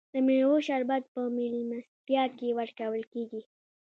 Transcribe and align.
د 0.13 0.15
میوو 0.27 0.57
شربت 0.67 1.03
په 1.13 1.21
میلمستیا 1.35 2.23
کې 2.37 2.55
ورکول 2.59 3.01
کیږي. 3.13 3.41